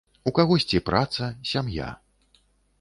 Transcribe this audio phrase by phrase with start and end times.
[0.29, 1.93] У кагосьці праца, сям'я.